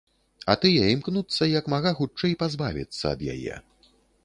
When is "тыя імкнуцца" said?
0.61-1.43